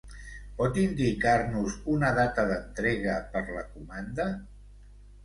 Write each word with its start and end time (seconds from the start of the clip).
Pot 0.59 0.77
indicar-nos 0.83 1.75
una 1.95 2.09
data 2.19 2.45
d'entrega 2.53 3.19
per 3.37 3.45
la 3.51 3.63
comanda? 3.75 4.27